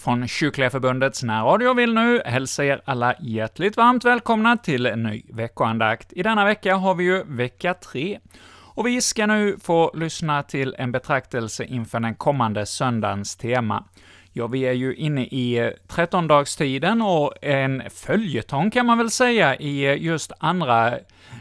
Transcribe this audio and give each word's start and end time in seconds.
ifrån 0.00 0.18
från 0.18 0.28
Kyrkliga 0.28 0.70
Förbundets 0.70 1.22
närradio 1.22 1.74
vill 1.74 1.94
nu 1.94 2.22
hälsa 2.24 2.64
er 2.64 2.80
alla 2.84 3.14
hjärtligt 3.20 3.76
varmt 3.76 4.04
välkomna 4.04 4.56
till 4.56 4.86
en 4.86 5.02
ny 5.02 5.22
veckoandakt. 5.28 6.12
I 6.12 6.22
denna 6.22 6.44
vecka 6.44 6.76
har 6.76 6.94
vi 6.94 7.04
ju 7.04 7.24
vecka 7.24 7.74
3, 7.74 8.18
och 8.74 8.86
vi 8.86 9.00
ska 9.00 9.26
nu 9.26 9.56
få 9.60 9.90
lyssna 9.94 10.42
till 10.42 10.74
en 10.78 10.92
betraktelse 10.92 11.64
inför 11.64 12.00
den 12.00 12.14
kommande 12.14 12.66
söndagens 12.66 13.36
tema. 13.36 13.84
Ja, 14.32 14.46
vi 14.46 14.60
är 14.60 14.72
ju 14.72 14.94
inne 14.94 15.24
i 15.24 15.58
eh, 15.58 15.70
trettondagstiden 15.88 17.02
och 17.02 17.34
en 17.42 17.82
följetong 17.90 18.70
kan 18.70 18.86
man 18.86 18.98
väl 18.98 19.10
säga 19.10 19.56
i 19.56 19.86
eh, 19.86 20.02
just 20.02 20.32
andra 20.38 20.98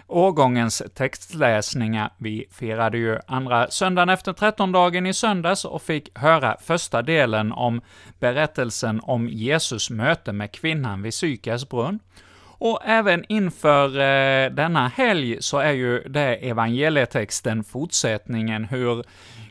årgångens 0.08 0.84
textläsningar. 0.95 2.10
Vi 2.17 2.45
firade 2.52 2.98
ju 2.98 3.17
andra 3.28 3.70
söndagen 3.70 4.10
efter 4.10 4.34
trettondagen 4.34 5.06
i 5.06 5.14
söndags 5.14 5.66
och 5.66 5.82
fick 5.82 6.17
höra 6.17 6.58
första 6.62 7.02
delen 7.02 7.52
om 7.52 7.82
berättelsen 8.20 9.00
om 9.04 9.30
Jesus 9.30 9.90
möte 9.90 10.32
med 10.32 10.52
kvinnan 10.52 11.02
vid 11.02 11.14
Sykars 11.14 11.70
brunn. 11.70 12.00
Och 12.42 12.82
även 12.86 13.26
inför 13.28 13.88
eh, 13.88 14.52
denna 14.52 14.88
helg 14.88 15.38
så 15.40 15.58
är 15.58 15.72
ju 15.72 16.00
det 16.00 16.36
evangelietexten 16.36 17.64
fortsättningen, 17.64 18.66
hur 18.66 19.04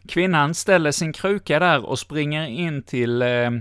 kvinnan 0.08 0.54
ställer 0.54 0.90
sin 0.90 1.12
kruka 1.12 1.58
där 1.58 1.84
och 1.84 1.98
springer 1.98 2.46
in 2.46 2.82
till 2.82 3.22
eh, 3.22 3.28
eh, 3.28 3.52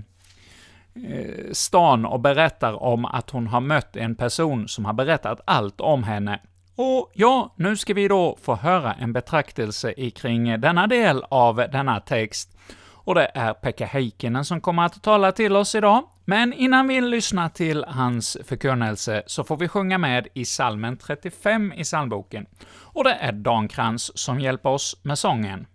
stan 1.51 2.05
och 2.05 2.19
berättar 2.19 2.83
om 2.83 3.05
att 3.05 3.29
hon 3.29 3.47
har 3.47 3.61
mött 3.61 3.95
en 3.95 4.15
person 4.15 4.67
som 4.67 4.85
har 4.85 4.93
berättat 4.93 5.41
allt 5.45 5.81
om 5.81 6.03
henne. 6.03 6.39
Och 6.75 7.11
ja, 7.13 7.53
nu 7.57 7.77
ska 7.77 7.93
vi 7.93 8.07
då 8.07 8.37
få 8.41 8.55
höra 8.55 8.93
en 8.93 9.13
betraktelse 9.13 9.93
kring 10.11 10.61
denna 10.61 10.87
del 10.87 11.23
av 11.29 11.55
denna 11.55 11.99
text, 11.99 12.57
och 12.93 13.15
det 13.15 13.31
är 13.33 13.53
Pekka 13.53 13.85
Heikkinen 13.85 14.45
som 14.45 14.61
kommer 14.61 14.83
att 14.85 15.03
tala 15.03 15.31
till 15.31 15.55
oss 15.55 15.75
idag. 15.75 16.03
Men 16.25 16.53
innan 16.53 16.87
vi 16.87 17.01
lyssnar 17.01 17.49
till 17.49 17.85
hans 17.87 18.37
förkunnelse 18.45 19.23
så 19.25 19.43
får 19.43 19.57
vi 19.57 19.67
sjunga 19.67 19.97
med 19.97 20.27
i 20.33 20.45
salmen 20.45 20.97
35 20.97 21.73
i 21.73 21.83
psalmboken, 21.83 22.45
och 22.69 23.03
det 23.03 23.13
är 23.13 23.31
Dan 23.31 23.67
Krantz 23.67 24.11
som 24.15 24.39
hjälper 24.39 24.69
oss 24.69 24.99
med 25.01 25.17
sången. 25.19 25.67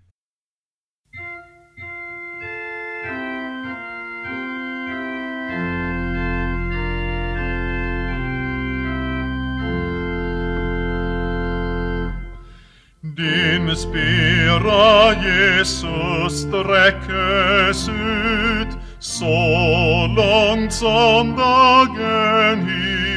Din 13.17 13.77
spira 13.77 15.13
Jesus 15.15 16.41
sträckes 16.41 17.89
ut 17.89 18.79
så 18.99 20.07
långt 20.17 20.73
som 20.73 21.37
dagen 21.37 22.67
hinner. 22.67 23.13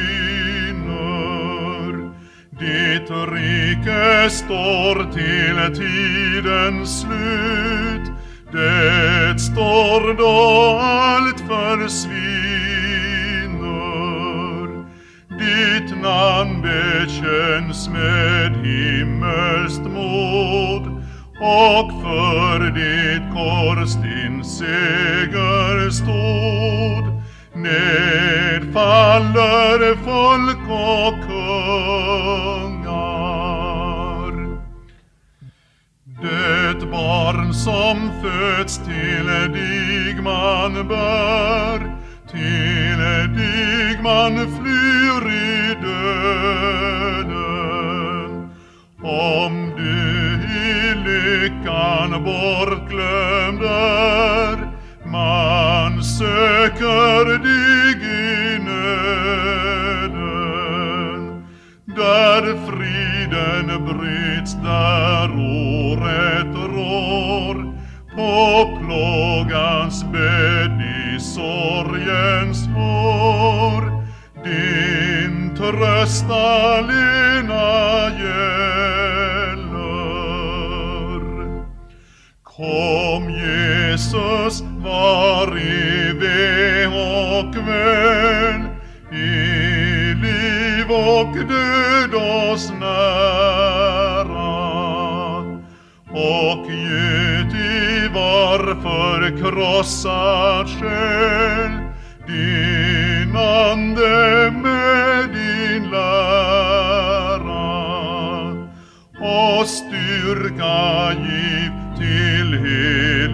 Ditt 2.50 3.10
rike 3.10 4.30
står 4.30 5.12
till 5.12 5.76
tidens 5.76 7.00
slut. 7.00 8.12
Det 8.52 9.38
står 9.40 10.14
då 10.16 10.78
allt 10.80 11.40
försvinner. 11.40 12.35
Ditt 16.06 16.62
bekänns 16.62 17.88
med 17.88 18.56
himmelskt 18.64 19.82
mod 19.82 20.86
och 21.40 21.92
för 22.02 22.58
ditt 22.70 23.32
kors 23.34 23.94
din 23.94 24.44
seger 24.44 25.90
stod. 25.90 27.22
Nedfaller 27.54 28.96
folk 30.04 30.68
och 30.70 31.14
kungar. 31.26 32.66
Det 36.22 36.86
barn 36.90 37.54
som 37.54 38.10
föds 38.22 38.78
till 38.78 39.26
dig 39.26 40.14
man 40.22 40.88
bär, 40.88 41.78
till 42.30 42.98
dig 43.36 44.02
man 44.02 44.34
flyr 44.34 45.05
bortglömd 52.24 53.62
är. 53.62 54.76
Man 55.04 56.04
söker 56.04 57.38
dig 57.38 57.92
i 58.02 58.58
nöden. 58.58 60.06
Där 61.84 62.42
friden 62.66 63.66
bryts, 63.86 64.54
där 64.54 65.30
året 65.92 66.54
rår. 66.74 67.56
På 68.16 68.34
plågans 68.78 70.04
bädd 70.04 70.80
i 70.80 71.20
sorgens 71.20 72.66
hår. 72.66 73.82
Din 74.44 75.56
trösta 75.56 76.34
allena 76.34 77.35
Jesus, 83.96 84.62
var 84.84 85.58
i 85.58 86.12
ve 86.20 86.86
och 86.86 87.56
väl, 87.68 88.60
i 89.12 90.14
liv 90.14 90.90
och 90.90 91.36
död 91.36 92.14
oss 92.14 92.72
nära. 92.80 93.16
Och 96.10 96.66
göt 96.70 97.54
i 97.54 98.08
var 98.14 98.74
förkrossad 98.82 100.68
själ, 100.68 101.70
din 102.26 103.36
ande 103.36 104.50
med 104.62 105.28
din 105.34 105.90
lära. 105.90 106.66
Och 109.20 109.66
styrka 109.66 111.12
giv 111.12 111.72
till 111.98 112.50
hela 112.58 113.25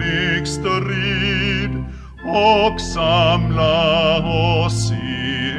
och 2.33 2.81
samla 2.81 4.17
oss 4.65 4.91
i 4.91 5.51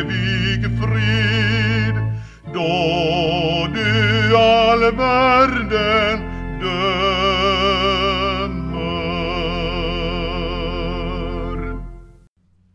evig 0.00 0.62
frid 0.62 1.94
då 2.54 3.68
du 3.74 4.36
all 4.36 4.80
världen 4.96 6.20
dömer. 6.60 7.04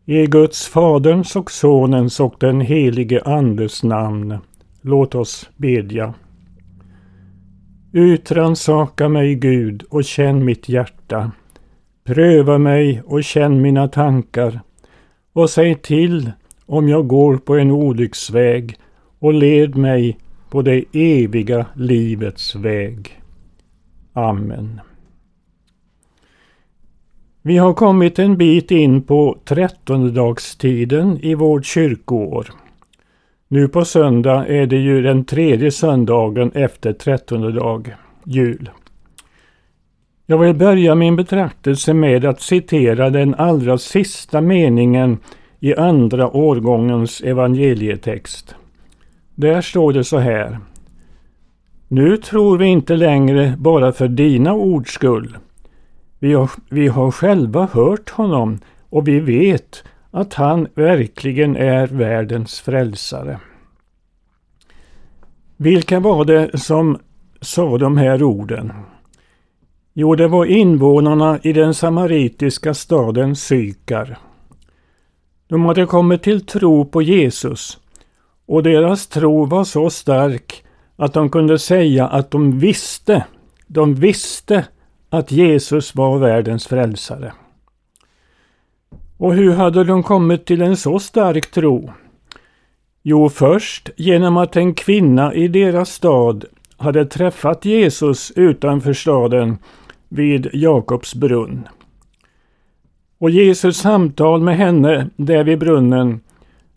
I 0.06 0.26
Guds 0.26 0.68
Faderns 0.68 1.36
och 1.36 1.50
Sonens 1.50 2.20
och 2.20 2.34
den 2.40 2.60
helige 2.60 3.22
Andes 3.24 3.82
namn. 3.82 4.38
Låt 4.82 5.14
oss 5.14 5.50
bedja. 5.56 6.14
Utransaka 7.92 9.08
mig, 9.08 9.34
Gud, 9.34 9.82
och 9.90 10.04
känn 10.04 10.44
mitt 10.44 10.68
hjärta. 10.68 11.30
Pröva 12.04 12.58
mig 12.58 13.02
och 13.06 13.24
känn 13.24 13.62
mina 13.62 13.88
tankar 13.88 14.60
och 15.32 15.50
säg 15.50 15.74
till 15.74 16.32
om 16.66 16.88
jag 16.88 17.06
går 17.06 17.36
på 17.36 17.54
en 17.56 17.70
olycksväg 17.70 18.76
och 19.18 19.34
led 19.34 19.76
mig 19.76 20.18
på 20.50 20.62
det 20.62 20.84
eviga 20.92 21.66
livets 21.74 22.54
väg. 22.54 23.20
Amen. 24.12 24.80
Vi 27.42 27.56
har 27.56 27.74
kommit 27.74 28.18
en 28.18 28.36
bit 28.36 28.70
in 28.70 29.02
på 29.02 29.38
trettondedagstiden 29.44 31.18
i 31.22 31.34
vårt 31.34 31.64
kyrkoår. 31.64 32.46
Nu 33.48 33.68
på 33.68 33.84
söndag 33.84 34.46
är 34.46 34.66
det 34.66 34.76
ju 34.76 35.02
den 35.02 35.24
tredje 35.24 35.70
söndagen 35.70 36.52
efter 36.52 36.92
trettonde 36.92 37.52
dag, 37.52 37.94
jul. 38.24 38.70
Jag 40.30 40.38
vill 40.38 40.54
börja 40.54 40.94
min 40.94 41.16
betraktelse 41.16 41.94
med 41.94 42.24
att 42.24 42.40
citera 42.40 43.10
den 43.10 43.34
allra 43.34 43.78
sista 43.78 44.40
meningen 44.40 45.18
i 45.60 45.74
andra 45.74 46.30
årgångens 46.30 47.20
evangelietext. 47.20 48.54
Där 49.34 49.60
står 49.60 49.92
det 49.92 50.04
så 50.04 50.18
här. 50.18 50.58
Nu 51.88 52.16
tror 52.16 52.58
vi 52.58 52.66
inte 52.66 52.96
längre 52.96 53.54
bara 53.58 53.92
för 53.92 54.08
dina 54.08 54.52
ords 54.54 54.92
skull. 54.92 55.36
Vi 56.18 56.32
har, 56.32 56.50
vi 56.68 56.88
har 56.88 57.10
själva 57.10 57.68
hört 57.72 58.10
honom 58.10 58.58
och 58.90 59.08
vi 59.08 59.20
vet 59.20 59.84
att 60.10 60.34
han 60.34 60.68
verkligen 60.74 61.56
är 61.56 61.86
världens 61.86 62.60
frälsare. 62.60 63.38
Vilka 65.56 66.00
var 66.00 66.24
det 66.24 66.60
som 66.60 66.98
sa 67.40 67.78
de 67.78 67.96
här 67.96 68.22
orden? 68.22 68.72
Jo, 69.92 70.14
det 70.14 70.28
var 70.28 70.44
invånarna 70.44 71.38
i 71.42 71.52
den 71.52 71.74
samaritiska 71.74 72.74
staden 72.74 73.36
Sykar. 73.36 74.18
De 75.48 75.64
hade 75.64 75.86
kommit 75.86 76.22
till 76.22 76.46
tro 76.46 76.84
på 76.84 77.02
Jesus 77.02 77.78
och 78.46 78.62
deras 78.62 79.06
tro 79.06 79.44
var 79.44 79.64
så 79.64 79.90
stark 79.90 80.64
att 80.96 81.12
de 81.12 81.30
kunde 81.30 81.58
säga 81.58 82.06
att 82.06 82.30
de 82.30 82.58
visste, 82.58 83.24
de 83.66 83.94
visste 83.94 84.64
att 85.10 85.32
Jesus 85.32 85.94
var 85.94 86.18
världens 86.18 86.66
frälsare. 86.66 87.32
Och 89.16 89.34
hur 89.34 89.52
hade 89.52 89.84
de 89.84 90.02
kommit 90.02 90.46
till 90.46 90.62
en 90.62 90.76
så 90.76 90.98
stark 90.98 91.50
tro? 91.50 91.92
Jo, 93.02 93.28
först 93.28 93.90
genom 93.96 94.36
att 94.36 94.56
en 94.56 94.74
kvinna 94.74 95.34
i 95.34 95.48
deras 95.48 95.90
stad 95.90 96.44
hade 96.76 97.06
träffat 97.06 97.64
Jesus 97.64 98.32
utanför 98.36 98.92
staden 98.92 99.58
vid 100.10 100.48
Jakobs 100.52 101.14
brunn. 101.14 101.68
Och 103.18 103.30
Jesus 103.30 103.76
samtal 103.76 104.40
med 104.40 104.56
henne 104.56 105.10
där 105.16 105.44
vid 105.44 105.58
brunnen, 105.58 106.20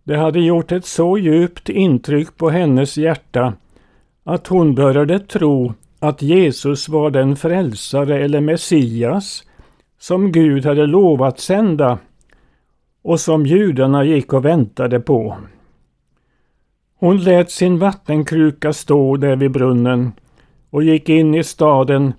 det 0.03 0.17
hade 0.17 0.39
gjort 0.39 0.71
ett 0.71 0.85
så 0.85 1.17
djupt 1.17 1.69
intryck 1.69 2.37
på 2.37 2.49
hennes 2.49 2.97
hjärta 2.97 3.53
att 4.23 4.47
hon 4.47 4.75
började 4.75 5.19
tro 5.19 5.73
att 5.99 6.21
Jesus 6.21 6.89
var 6.89 7.09
den 7.09 7.35
frälsare 7.35 8.23
eller 8.23 8.41
Messias 8.41 9.43
som 9.99 10.31
Gud 10.31 10.65
hade 10.65 10.85
lovat 10.85 11.39
sända 11.39 11.97
och 13.01 13.19
som 13.19 13.45
judarna 13.45 14.03
gick 14.03 14.33
och 14.33 14.45
väntade 14.45 14.99
på. 14.99 15.37
Hon 16.99 17.17
lät 17.17 17.51
sin 17.51 17.79
vattenkruka 17.79 18.73
stå 18.73 19.17
där 19.17 19.35
vid 19.35 19.51
brunnen 19.51 20.11
och 20.69 20.83
gick 20.83 21.09
in 21.09 21.35
i 21.35 21.43
staden 21.43 22.13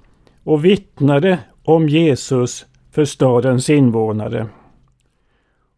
och 0.44 0.64
vittnade 0.64 1.38
om 1.64 1.88
Jesus 1.88 2.66
för 2.90 3.04
stadens 3.04 3.70
invånare. 3.70 4.46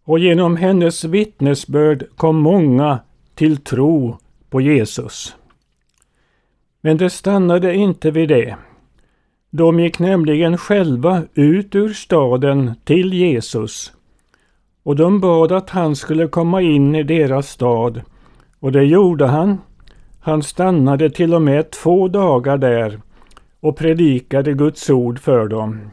Och 0.04 0.18
genom 0.18 0.56
hennes 0.56 1.04
vittnesbörd 1.04 2.06
kom 2.16 2.36
många 2.36 2.98
till 3.34 3.56
tro 3.56 4.18
på 4.50 4.60
Jesus. 4.60 5.36
Men 6.80 6.96
det 6.96 7.10
stannade 7.10 7.74
inte 7.74 8.10
vid 8.10 8.28
det. 8.28 8.56
De 9.50 9.80
gick 9.80 9.98
nämligen 9.98 10.58
själva 10.58 11.22
ut 11.34 11.74
ur 11.74 11.92
staden 11.92 12.74
till 12.84 13.12
Jesus 13.12 13.92
och 14.82 14.96
de 14.96 15.20
bad 15.20 15.52
att 15.52 15.70
han 15.70 15.96
skulle 15.96 16.28
komma 16.28 16.62
in 16.62 16.94
i 16.94 17.02
deras 17.02 17.50
stad 17.50 18.02
och 18.60 18.72
det 18.72 18.84
gjorde 18.84 19.26
han. 19.26 19.58
Han 20.20 20.42
stannade 20.42 21.10
till 21.10 21.34
och 21.34 21.42
med 21.42 21.70
två 21.70 22.08
dagar 22.08 22.58
där 22.58 23.00
och 23.60 23.76
predikade 23.76 24.52
Guds 24.52 24.90
ord 24.90 25.18
för 25.18 25.48
dem. 25.48 25.90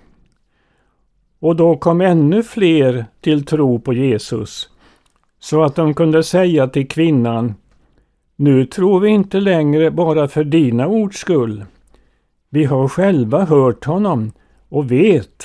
Och 1.40 1.56
då 1.56 1.78
kom 1.78 2.02
ännu 2.02 2.44
fler 2.44 3.06
till 3.22 3.46
tro 3.46 3.80
på 3.80 3.94
Jesus, 3.94 4.70
så 5.40 5.64
att 5.64 5.76
de 5.76 5.94
kunde 5.94 6.24
säga 6.24 6.68
till 6.68 6.88
kvinnan 6.88 7.56
Nu 8.36 8.66
tror 8.66 9.00
vi 9.00 9.10
inte 9.10 9.40
längre 9.40 9.92
bara 9.92 10.28
för 10.28 10.44
dina 10.44 10.88
ords 10.88 11.18
skull. 11.18 11.66
Vi 12.50 12.64
har 12.64 12.88
själva 12.88 13.46
hört 13.46 13.86
honom 13.86 14.32
och 14.70 14.92
vet 14.92 15.44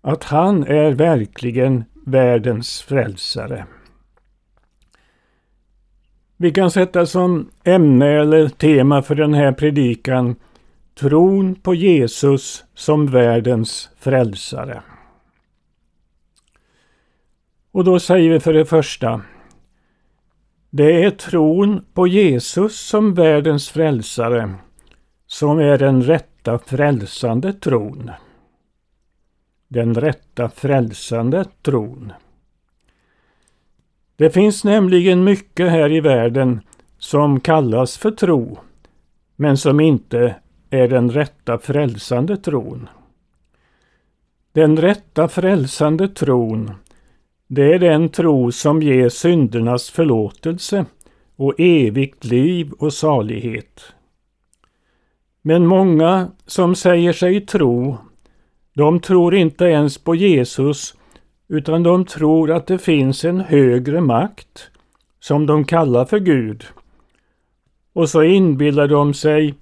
att 0.00 0.24
han 0.24 0.66
är 0.66 0.90
verkligen 0.90 1.84
världens 2.06 2.82
frälsare. 2.82 3.66
Vi 6.36 6.50
kan 6.50 6.70
sätta 6.70 7.06
som 7.06 7.50
ämne 7.64 8.06
eller 8.06 8.48
tema 8.48 9.02
för 9.02 9.14
den 9.14 9.34
här 9.34 9.52
predikan 9.52 10.36
Tron 10.94 11.54
på 11.54 11.74
Jesus 11.74 12.64
som 12.74 13.06
världens 13.06 13.90
frälsare. 13.96 14.82
Och 17.72 17.84
då 17.84 18.00
säger 18.00 18.30
vi 18.30 18.40
för 18.40 18.52
det 18.52 18.64
första 18.64 19.22
Det 20.70 21.04
är 21.04 21.10
tron 21.10 21.84
på 21.94 22.06
Jesus 22.06 22.80
som 22.80 23.14
världens 23.14 23.70
frälsare 23.70 24.54
som 25.26 25.58
är 25.58 25.78
den 25.78 26.02
rätta 26.02 26.58
frälsande 26.58 27.52
tron. 27.52 28.10
Den 29.68 29.94
rätta 29.94 30.48
frälsande 30.48 31.44
tron. 31.62 32.12
Det 34.16 34.30
finns 34.30 34.64
nämligen 34.64 35.24
mycket 35.24 35.70
här 35.70 35.92
i 35.92 36.00
världen 36.00 36.60
som 36.98 37.40
kallas 37.40 37.98
för 37.98 38.10
tro, 38.10 38.58
men 39.36 39.56
som 39.56 39.80
inte 39.80 40.34
är 40.74 40.88
den 40.88 41.10
rätta 41.10 41.58
frälsande 41.58 42.36
tron. 42.36 42.88
Den 44.52 44.76
rätta 44.76 45.28
frälsande 45.28 46.08
tron, 46.08 46.70
det 47.46 47.74
är 47.74 47.78
den 47.78 48.08
tro 48.08 48.52
som 48.52 48.82
ger 48.82 49.08
syndernas 49.08 49.90
förlåtelse 49.90 50.86
och 51.36 51.54
evigt 51.58 52.24
liv 52.24 52.72
och 52.72 52.92
salighet. 52.92 53.80
Men 55.42 55.66
många 55.66 56.30
som 56.46 56.74
säger 56.74 57.12
sig 57.12 57.40
tro, 57.40 57.96
de 58.72 59.00
tror 59.00 59.34
inte 59.34 59.64
ens 59.64 59.98
på 59.98 60.14
Jesus 60.14 60.94
utan 61.48 61.82
de 61.82 62.04
tror 62.04 62.52
att 62.52 62.66
det 62.66 62.78
finns 62.78 63.24
en 63.24 63.40
högre 63.40 64.00
makt 64.00 64.70
som 65.20 65.46
de 65.46 65.64
kallar 65.64 66.04
för 66.04 66.18
Gud. 66.18 66.64
Och 67.92 68.08
så 68.08 68.22
inbillar 68.22 68.88
de 68.88 69.14
sig 69.14 69.54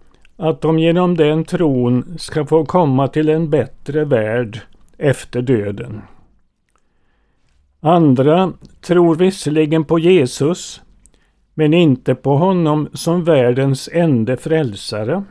att 0.43 0.61
de 0.61 0.79
genom 0.79 1.17
den 1.17 1.45
tron 1.45 2.15
ska 2.19 2.47
få 2.47 2.65
komma 2.65 3.09
till 3.09 3.29
en 3.29 3.51
bättre 3.51 4.05
värld 4.05 4.61
efter 4.99 5.43
döden. 5.43 6.03
Andra 7.81 8.53
tror 8.81 9.15
visserligen 9.15 9.85
på 9.85 9.99
Jesus, 9.99 10.83
men 11.55 11.75
inte 11.75 12.15
på 12.15 12.37
honom 12.37 12.89
som 12.93 13.25
världens 13.25 13.89
enda 13.93 14.37
frälsare. 14.37 15.25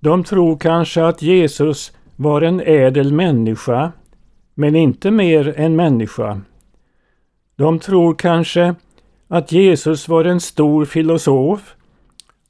De 0.00 0.24
tror 0.24 0.56
kanske 0.58 1.04
att 1.04 1.22
Jesus 1.22 1.92
var 2.16 2.42
en 2.42 2.60
ädel 2.60 3.12
människa 3.12 3.92
men 4.54 4.76
inte 4.76 5.10
mer 5.10 5.54
än 5.56 5.76
människa. 5.76 6.40
De 7.56 7.78
tror 7.78 8.14
kanske 8.14 8.74
att 9.28 9.52
Jesus 9.52 10.08
var 10.08 10.24
en 10.24 10.40
stor 10.40 10.84
filosof 10.84 11.76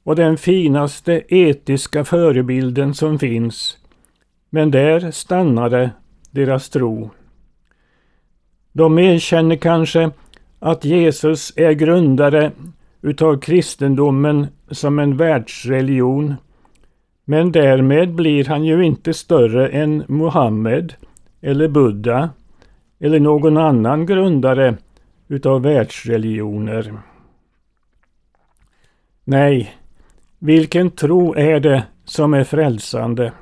och 0.07 0.15
den 0.15 0.37
finaste 0.37 1.21
etiska 1.27 2.05
förebilden 2.05 2.93
som 2.93 3.19
finns. 3.19 3.77
Men 4.49 4.71
där 4.71 5.11
stannade 5.11 5.91
deras 6.31 6.69
tro. 6.69 7.09
De 8.71 8.99
erkänner 8.99 9.55
kanske 9.55 10.11
att 10.59 10.85
Jesus 10.85 11.53
är 11.55 11.71
grundare 11.71 12.51
utav 13.01 13.39
kristendomen 13.39 14.47
som 14.71 14.99
en 14.99 15.17
världsreligion. 15.17 16.35
Men 17.25 17.51
därmed 17.51 18.13
blir 18.13 18.45
han 18.45 18.63
ju 18.63 18.85
inte 18.85 19.13
större 19.13 19.67
än 19.67 20.03
Muhammed 20.07 20.93
eller 21.41 21.67
Buddha 21.67 22.29
eller 22.99 23.19
någon 23.19 23.57
annan 23.57 24.05
grundare 24.05 24.77
utav 25.27 25.61
världsreligioner. 25.61 26.93
Nej, 29.23 29.73
vilken 30.39 30.91
tro 30.91 31.33
är 31.33 31.59
det 31.59 31.83
som 32.05 32.33
är 32.33 32.43
frälsande? 32.43 33.33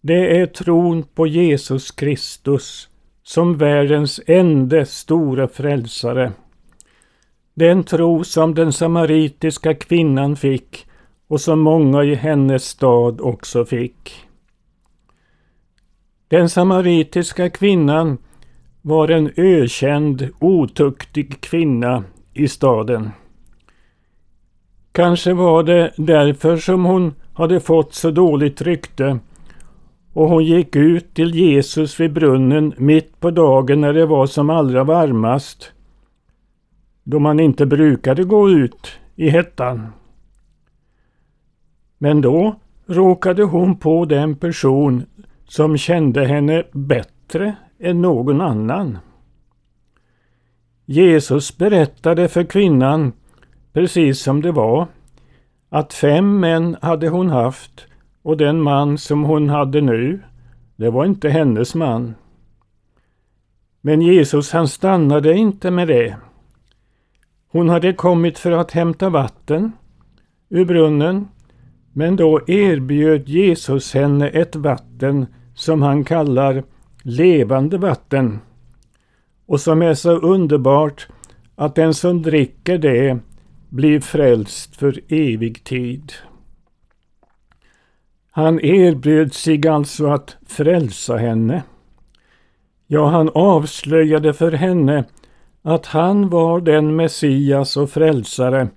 Det 0.00 0.40
är 0.40 0.46
tron 0.46 1.02
på 1.02 1.26
Jesus 1.26 1.90
Kristus 1.90 2.88
som 3.22 3.56
världens 3.56 4.20
enda 4.26 4.84
stora 4.84 5.48
frälsare. 5.48 6.32
Den 7.54 7.84
tro 7.84 8.24
som 8.24 8.54
den 8.54 8.72
samaritiska 8.72 9.74
kvinnan 9.74 10.36
fick 10.36 10.86
och 11.28 11.40
som 11.40 11.60
många 11.60 12.04
i 12.04 12.14
hennes 12.14 12.64
stad 12.64 13.20
också 13.20 13.64
fick. 13.64 14.26
Den 16.28 16.48
samaritiska 16.48 17.50
kvinnan 17.50 18.18
var 18.82 19.08
en 19.08 19.32
ökänd, 19.36 20.28
otuktig 20.40 21.40
kvinna 21.40 22.04
i 22.34 22.48
staden. 22.48 23.10
Kanske 24.98 25.32
var 25.32 25.62
det 25.62 25.92
därför 25.96 26.56
som 26.56 26.84
hon 26.84 27.14
hade 27.32 27.60
fått 27.60 27.94
så 27.94 28.10
dåligt 28.10 28.62
rykte 28.62 29.18
och 30.12 30.28
hon 30.28 30.44
gick 30.44 30.76
ut 30.76 31.14
till 31.14 31.34
Jesus 31.34 32.00
vid 32.00 32.12
brunnen 32.12 32.74
mitt 32.76 33.20
på 33.20 33.30
dagen 33.30 33.80
när 33.80 33.92
det 33.92 34.06
var 34.06 34.26
som 34.26 34.50
allra 34.50 34.84
varmast, 34.84 35.72
då 37.04 37.18
man 37.18 37.40
inte 37.40 37.66
brukade 37.66 38.24
gå 38.24 38.50
ut 38.50 38.88
i 39.16 39.28
hettan. 39.28 39.86
Men 41.98 42.20
då 42.20 42.54
råkade 42.86 43.42
hon 43.42 43.76
på 43.76 44.04
den 44.04 44.36
person 44.36 45.02
som 45.44 45.76
kände 45.76 46.24
henne 46.24 46.64
bättre 46.72 47.56
än 47.78 48.02
någon 48.02 48.40
annan. 48.40 48.98
Jesus 50.84 51.58
berättade 51.58 52.28
för 52.28 52.44
kvinnan, 52.44 53.12
precis 53.78 54.22
som 54.22 54.42
det 54.42 54.52
var, 54.52 54.86
att 55.68 55.94
fem 55.94 56.40
män 56.40 56.76
hade 56.82 57.08
hon 57.08 57.30
haft 57.30 57.86
och 58.22 58.36
den 58.36 58.60
man 58.60 58.98
som 58.98 59.24
hon 59.24 59.48
hade 59.48 59.80
nu, 59.80 60.22
det 60.76 60.90
var 60.90 61.04
inte 61.04 61.28
hennes 61.28 61.74
man. 61.74 62.14
Men 63.80 64.02
Jesus 64.02 64.52
han 64.52 64.68
stannade 64.68 65.34
inte 65.34 65.70
med 65.70 65.88
det. 65.88 66.16
Hon 67.52 67.68
hade 67.68 67.92
kommit 67.92 68.38
för 68.38 68.52
att 68.52 68.72
hämta 68.72 69.08
vatten 69.08 69.72
ur 70.48 70.64
brunnen, 70.64 71.28
men 71.92 72.16
då 72.16 72.40
erbjöd 72.46 73.28
Jesus 73.28 73.94
henne 73.94 74.28
ett 74.28 74.56
vatten 74.56 75.26
som 75.54 75.82
han 75.82 76.04
kallar 76.04 76.62
levande 77.02 77.78
vatten 77.78 78.38
och 79.46 79.60
som 79.60 79.82
är 79.82 79.94
så 79.94 80.10
underbart 80.10 81.08
att 81.54 81.74
den 81.74 81.94
som 81.94 82.22
dricker 82.22 82.78
det 82.78 83.18
blir 83.68 84.00
frälst 84.00 84.76
för 84.76 85.00
evig 85.08 85.64
tid. 85.64 86.12
Han 88.30 88.60
erbjöd 88.60 89.34
sig 89.34 89.68
alltså 89.68 90.06
att 90.06 90.36
frälsa 90.46 91.16
henne. 91.16 91.62
Ja, 92.86 93.06
han 93.06 93.30
avslöjade 93.34 94.32
för 94.32 94.52
henne 94.52 95.04
att 95.62 95.86
han 95.86 96.28
var 96.28 96.60
den 96.60 96.96
Messias 96.96 97.76
och 97.76 97.90
frälsare 97.90 98.68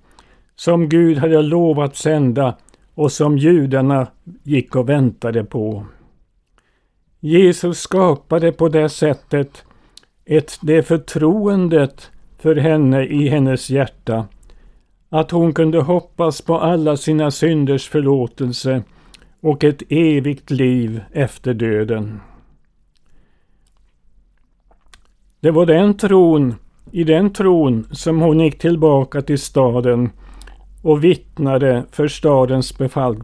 som 0.56 0.88
Gud 0.88 1.18
hade 1.18 1.42
lovat 1.42 1.96
sända 1.96 2.56
och 2.94 3.12
som 3.12 3.38
judarna 3.38 4.06
gick 4.42 4.76
och 4.76 4.88
väntade 4.88 5.44
på. 5.44 5.86
Jesus 7.20 7.78
skapade 7.78 8.52
på 8.52 8.68
det 8.68 8.88
sättet 8.88 9.64
ett, 10.24 10.58
det 10.62 10.82
förtroendet 10.82 12.10
för 12.38 12.56
henne 12.56 13.04
i 13.04 13.28
hennes 13.28 13.70
hjärta 13.70 14.26
att 15.14 15.30
hon 15.30 15.54
kunde 15.54 15.80
hoppas 15.80 16.42
på 16.42 16.58
alla 16.58 16.96
sina 16.96 17.30
synders 17.30 17.88
förlåtelse 17.88 18.82
och 19.40 19.64
ett 19.64 19.82
evigt 19.88 20.50
liv 20.50 21.00
efter 21.12 21.54
döden. 21.54 22.20
Det 25.40 25.50
var 25.50 25.66
den 25.66 25.96
tron, 25.96 26.54
i 26.90 27.04
den 27.04 27.32
tron 27.32 27.88
som 27.90 28.20
hon 28.20 28.40
gick 28.40 28.58
tillbaka 28.58 29.22
till 29.22 29.38
staden 29.38 30.10
och 30.82 31.04
vittnade 31.04 31.84
för 31.90 32.08
stadens 32.08 32.74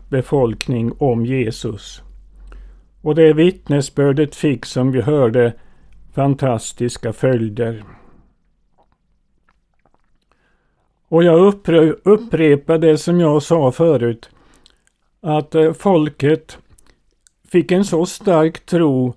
befolkning 0.08 0.92
om 0.98 1.26
Jesus. 1.26 2.02
Och 3.02 3.14
det 3.14 3.32
vittnesbördet 3.32 4.34
fick 4.34 4.64
som 4.64 4.92
vi 4.92 5.00
hörde 5.00 5.52
fantastiska 6.14 7.12
följder. 7.12 7.84
Och 11.08 11.24
jag 11.24 11.54
upprepar 12.04 12.78
det 12.78 12.98
som 12.98 13.20
jag 13.20 13.42
sa 13.42 13.72
förut, 13.72 14.30
att 15.20 15.54
eh, 15.54 15.72
folket 15.72 16.58
fick 17.48 17.72
en 17.72 17.84
så 17.84 18.06
stark 18.06 18.66
tro 18.66 19.14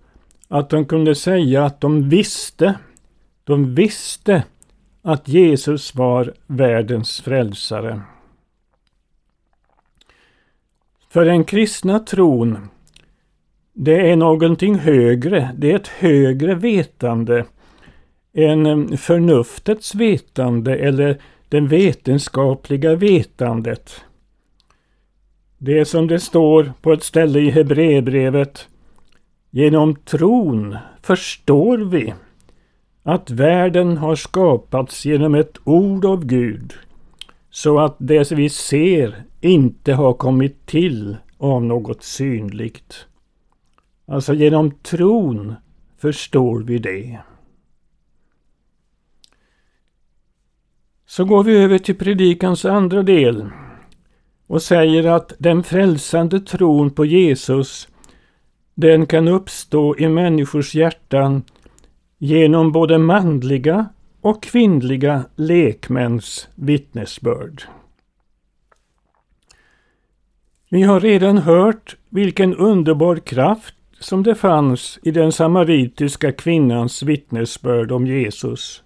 att 0.48 0.70
de 0.70 0.86
kunde 0.86 1.16
säga 1.16 1.66
att 1.66 1.82
de 1.82 2.10
visste, 2.10 2.76
de 3.44 3.76
visste 3.76 4.44
att 5.02 5.28
Jesus 5.28 5.96
var 5.96 6.34
världens 6.48 7.22
frälsare. 7.22 8.02
För 11.10 11.26
den 11.26 11.44
kristna 11.44 12.00
tron, 12.00 12.58
det 13.74 14.12
är 14.12 14.16
någonting 14.16 14.76
högre, 14.76 15.52
det 15.58 15.72
är 15.72 15.76
ett 15.76 15.88
högre 15.88 16.56
vetande 16.56 17.46
än 18.34 18.66
eh, 18.66 18.98
förnuftets 18.98 19.96
vetande 19.96 20.76
eller 20.76 21.22
det 21.52 21.62
vetenskapliga 21.62 22.96
vetandet. 22.96 24.02
Det 25.58 25.80
är 25.80 25.86
som 25.86 26.08
det 26.08 26.20
står 26.20 26.74
på 26.82 26.94
ett 26.94 27.04
ställe 27.04 27.40
i 27.40 27.50
Hebreerbrevet. 27.50 28.68
Genom 29.50 29.96
tron 29.96 30.78
förstår 31.02 31.78
vi 31.78 32.14
att 33.04 33.30
världen 33.30 33.98
har 33.98 34.16
skapats 34.16 35.06
genom 35.06 35.36
ett 35.36 35.58
ord 35.64 36.06
av 36.06 36.26
Gud 36.26 36.74
så 37.50 37.80
att 37.80 37.96
det 37.98 38.32
vi 38.32 38.50
ser 38.50 39.24
inte 39.42 39.94
har 39.94 40.14
kommit 40.14 40.66
till 40.66 41.18
av 41.38 41.64
något 41.64 42.04
synligt. 42.04 43.06
Alltså 44.06 44.34
genom 44.34 44.72
tron 44.72 45.56
förstår 45.98 46.60
vi 46.60 46.78
det. 46.78 47.20
Så 51.12 51.26
går 51.26 51.44
vi 51.44 51.58
över 51.58 51.78
till 51.78 51.96
predikans 51.96 52.66
andra 52.66 53.04
del 53.04 53.50
och 54.48 54.62
säger 54.62 55.08
att 55.08 55.34
den 55.38 55.64
frälsande 55.64 56.40
tron 56.40 56.92
på 56.92 57.06
Jesus 57.06 57.88
den 58.76 59.06
kan 59.06 59.28
uppstå 59.28 59.98
i 59.98 60.08
människors 60.08 60.76
hjärtan 60.76 61.44
genom 62.18 62.72
både 62.72 62.98
manliga 62.98 63.90
och 64.22 64.44
kvinnliga 64.44 65.26
lekmäns 65.36 66.50
vittnesbörd. 66.56 67.64
Vi 70.70 70.82
har 70.82 71.00
redan 71.00 71.38
hört 71.38 71.96
vilken 72.10 72.56
underbar 72.56 73.16
kraft 73.16 73.76
som 74.00 74.24
det 74.24 74.36
fanns 74.36 75.00
i 75.04 75.12
den 75.12 75.32
samaritiska 75.32 76.32
kvinnans 76.32 77.04
vittnesbörd 77.04 77.92
om 77.92 78.08
Jesus. 78.08 78.84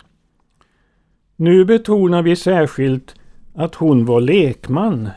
Nu 1.35 1.65
betonar 1.65 2.21
vi 2.21 2.35
särskilt 2.35 3.15
att 3.53 3.75
hon 3.75 4.05
var 4.05 4.21
lekman. 4.21 5.09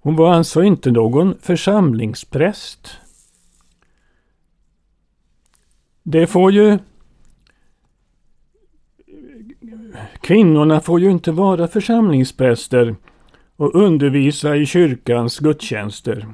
Hon 0.00 0.16
var 0.16 0.32
alltså 0.34 0.62
inte 0.62 0.90
någon 0.90 1.38
församlingspräst. 1.40 2.90
Det 6.02 6.26
får 6.26 6.52
ju 6.52 6.78
Kvinnorna 10.20 10.80
får 10.80 11.00
ju 11.00 11.10
inte 11.10 11.32
vara 11.32 11.68
församlingspräster 11.68 12.96
och 13.56 13.74
undervisa 13.74 14.56
i 14.56 14.66
kyrkans 14.66 15.38
gudstjänster. 15.38 16.26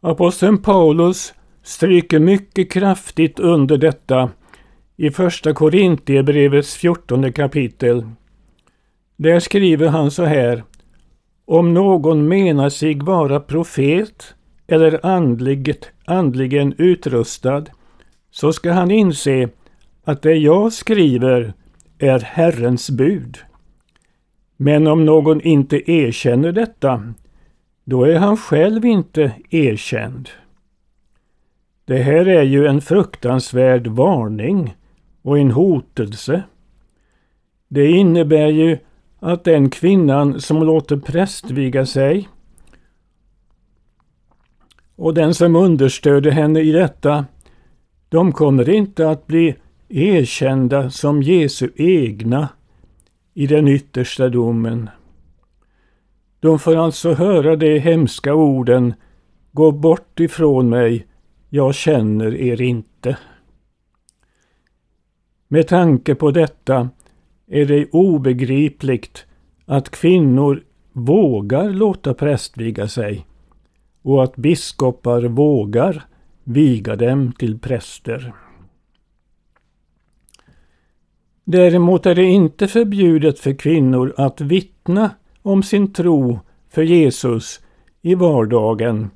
Aposteln 0.00 0.62
Paulus 0.62 1.34
stryker 1.62 2.18
mycket 2.18 2.72
kraftigt 2.72 3.40
under 3.40 3.78
detta 3.78 4.30
i 4.96 5.10
Första 5.10 5.54
Korintierbrevets 5.54 6.76
fjortonde 6.76 7.32
kapitel. 7.32 8.06
Där 9.16 9.40
skriver 9.40 9.88
han 9.88 10.10
så 10.10 10.24
här. 10.24 10.64
Om 11.44 11.74
någon 11.74 12.28
menar 12.28 12.68
sig 12.68 12.98
vara 12.98 13.40
profet 13.40 14.34
eller 14.66 15.06
andligt, 15.06 15.90
andligen 16.04 16.74
utrustad 16.78 17.64
så 18.30 18.52
ska 18.52 18.72
han 18.72 18.90
inse 18.90 19.48
att 20.04 20.22
det 20.22 20.34
jag 20.34 20.72
skriver 20.72 21.52
är 21.98 22.18
Herrens 22.18 22.90
bud. 22.90 23.38
Men 24.56 24.86
om 24.86 25.04
någon 25.04 25.40
inte 25.40 25.90
erkänner 25.90 26.52
detta, 26.52 27.12
då 27.84 28.04
är 28.04 28.18
han 28.18 28.36
själv 28.36 28.84
inte 28.84 29.32
erkänd. 29.50 30.28
Det 31.84 31.98
här 31.98 32.28
är 32.28 32.42
ju 32.42 32.66
en 32.66 32.80
fruktansvärd 32.80 33.86
varning 33.86 34.74
och 35.26 35.38
en 35.38 35.50
hotelse. 35.50 36.42
Det 37.68 37.90
innebär 37.90 38.46
ju 38.46 38.78
att 39.18 39.44
den 39.44 39.70
kvinnan 39.70 40.40
som 40.40 40.62
låter 40.62 40.96
prästviga 40.96 41.86
sig 41.86 42.28
och 44.96 45.14
den 45.14 45.34
som 45.34 45.56
understöder 45.56 46.30
henne 46.30 46.60
i 46.60 46.72
detta, 46.72 47.24
de 48.08 48.32
kommer 48.32 48.68
inte 48.68 49.10
att 49.10 49.26
bli 49.26 49.56
erkända 49.88 50.90
som 50.90 51.22
Jesu 51.22 51.70
egna 51.76 52.48
i 53.34 53.46
den 53.46 53.68
yttersta 53.68 54.28
domen. 54.28 54.90
De 56.40 56.58
får 56.58 56.76
alltså 56.76 57.12
höra 57.12 57.56
de 57.56 57.78
hemska 57.78 58.34
orden 58.34 58.94
Gå 59.52 59.72
bort 59.72 60.20
ifrån 60.20 60.68
mig, 60.68 61.06
jag 61.48 61.74
känner 61.74 62.34
er 62.34 62.60
inte. 62.60 62.95
Med 65.48 65.68
tanke 65.68 66.14
på 66.14 66.30
detta 66.30 66.90
är 67.46 67.66
det 67.66 67.88
obegripligt 67.92 69.26
att 69.64 69.90
kvinnor 69.90 70.64
vågar 70.92 71.70
låta 71.70 72.14
prästviga 72.14 72.88
sig 72.88 73.26
och 74.02 74.24
att 74.24 74.36
biskopar 74.36 75.22
vågar 75.22 76.04
viga 76.44 76.96
dem 76.96 77.32
till 77.32 77.58
präster. 77.58 78.32
Däremot 81.44 82.06
är 82.06 82.14
det 82.14 82.24
inte 82.24 82.68
förbjudet 82.68 83.38
för 83.38 83.52
kvinnor 83.52 84.14
att 84.16 84.40
vittna 84.40 85.10
om 85.42 85.62
sin 85.62 85.92
tro 85.92 86.40
för 86.70 86.82
Jesus 86.82 87.60
i 88.02 88.14
vardagen 88.14 89.10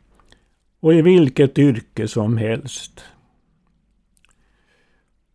och 0.81 0.95
i 0.95 1.03
vilket 1.03 1.59
yrke 1.59 2.09
som 2.09 2.37
helst. 2.37 3.05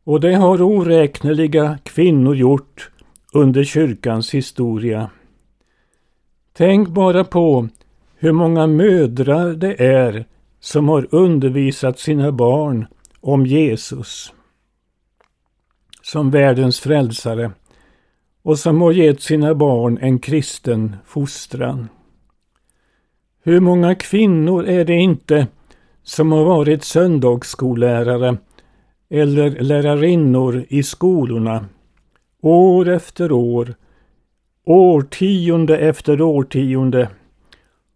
Och 0.06 0.20
det 0.20 0.36
har 0.36 0.62
oräkneliga 0.62 1.78
kvinnor 1.84 2.36
gjort 2.36 2.92
under 3.34 3.64
kyrkans 3.64 4.34
historia. 4.34 5.10
Tänk 6.54 6.90
bara 6.90 7.24
på 7.24 7.68
hur 8.16 8.32
många 8.32 8.68
mödrar 8.68 9.54
det 9.54 9.86
är 9.86 10.26
som 10.60 10.90
har 10.90 11.08
undervisat 11.12 12.00
sina 12.00 12.32
barn 12.32 12.88
om 13.22 13.46
Jesus 13.46 14.34
som 16.02 16.32
världens 16.32 16.80
frälsare 16.80 17.52
och 18.44 18.60
som 18.60 18.82
har 18.82 18.92
gett 18.92 19.22
sina 19.22 19.56
barn 19.56 19.98
en 20.02 20.20
kristen 20.20 20.96
fostran. 21.06 21.90
Hur 23.44 23.60
många 23.60 23.96
kvinnor 23.96 24.66
är 24.66 24.86
det 24.86 24.96
inte 24.96 25.48
som 26.04 26.32
har 26.32 26.46
varit 26.46 26.84
söndagsskollärare 26.84 28.38
eller 29.10 29.50
lärarinnor 29.50 30.66
i 30.70 30.84
skolorna 30.84 31.66
år 32.42 32.90
efter 32.90 33.32
år, 33.32 33.76
årtionde 34.66 35.78
efter 35.78 36.22
årtionde 36.22 37.10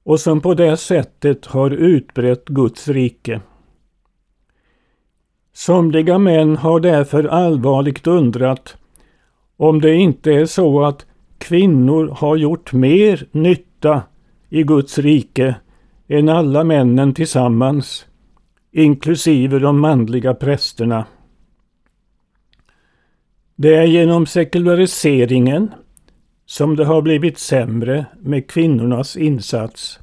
och 0.03 0.19
som 0.19 0.41
på 0.41 0.53
det 0.53 0.77
sättet 0.77 1.45
har 1.45 1.71
utbrett 1.71 2.45
Guds 2.45 2.87
rike. 2.87 3.41
Somliga 5.53 6.17
män 6.17 6.57
har 6.57 6.79
därför 6.79 7.23
allvarligt 7.23 8.07
undrat 8.07 8.77
om 9.57 9.81
det 9.81 9.95
inte 9.95 10.31
är 10.31 10.45
så 10.45 10.83
att 10.85 11.05
kvinnor 11.37 12.15
har 12.17 12.35
gjort 12.35 12.73
mer 12.73 13.27
nytta 13.31 14.01
i 14.49 14.63
Guds 14.63 14.97
rike 14.97 15.55
än 16.07 16.29
alla 16.29 16.63
männen 16.63 17.13
tillsammans, 17.13 18.05
inklusive 18.71 19.59
de 19.59 19.79
manliga 19.79 20.33
prästerna. 20.33 21.05
Det 23.55 23.75
är 23.75 23.83
genom 23.83 24.25
sekulariseringen 24.25 25.71
som 26.45 26.75
det 26.75 26.85
har 26.85 27.01
blivit 27.01 27.37
sämre 27.37 28.05
med 28.19 28.49
kvinnornas 28.49 29.17
insats. 29.17 29.99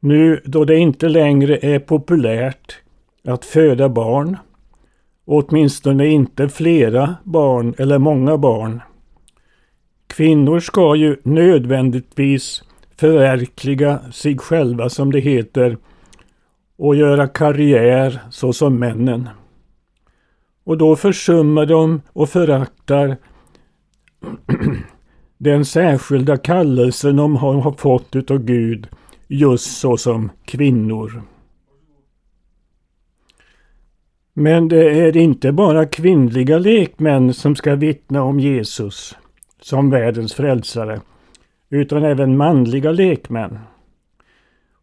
Nu 0.00 0.42
då 0.44 0.64
det 0.64 0.76
inte 0.76 1.08
längre 1.08 1.58
är 1.62 1.78
populärt 1.78 2.78
att 3.24 3.44
föda 3.44 3.88
barn, 3.88 4.36
åtminstone 5.24 6.06
inte 6.06 6.48
flera 6.48 7.14
barn 7.24 7.74
eller 7.78 7.98
många 7.98 8.38
barn. 8.38 8.80
Kvinnor 10.06 10.60
ska 10.60 10.94
ju 10.94 11.16
nödvändigtvis 11.22 12.62
förverkliga 12.96 14.00
sig 14.12 14.38
själva 14.38 14.88
som 14.88 15.12
det 15.12 15.20
heter 15.20 15.76
och 16.80 16.96
göra 16.96 17.26
karriär 17.26 18.20
så 18.30 18.52
som 18.52 18.78
männen. 18.78 19.28
Och 20.64 20.78
då 20.78 20.96
försummar 20.96 21.66
de 21.66 22.02
och 22.12 22.28
föraktar 22.28 23.16
den 25.38 25.64
särskilda 25.64 26.36
kallelsen 26.36 27.16
de 27.16 27.36
har 27.36 27.72
fått 27.72 28.16
utav 28.16 28.38
Gud 28.38 28.88
just 29.28 29.78
så 29.78 29.96
som 29.96 30.30
kvinnor. 30.44 31.22
Men 34.32 34.68
det 34.68 35.00
är 35.00 35.16
inte 35.16 35.52
bara 35.52 35.86
kvinnliga 35.86 36.58
lekmän 36.58 37.34
som 37.34 37.56
ska 37.56 37.74
vittna 37.74 38.22
om 38.22 38.40
Jesus 38.40 39.16
som 39.60 39.90
världens 39.90 40.34
frälsare, 40.34 41.00
utan 41.70 42.04
även 42.04 42.36
manliga 42.36 42.92
lekmän. 42.92 43.58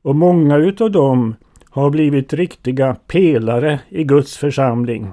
Och 0.01 0.15
många 0.15 0.57
utav 0.57 0.91
dem 0.91 1.35
har 1.77 1.89
blivit 1.89 2.33
riktiga 2.33 2.95
pelare 3.07 3.79
i 3.89 4.03
Guds 4.03 4.37
församling. 4.37 5.11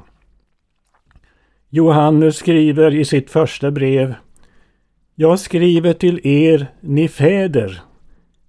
Johannes 1.70 2.36
skriver 2.36 2.94
i 2.94 3.04
sitt 3.04 3.30
första 3.30 3.70
brev 3.70 4.14
Jag 5.14 5.38
skriver 5.38 5.92
till 5.92 6.26
er, 6.26 6.66
ni 6.80 7.08
fäder. 7.08 7.82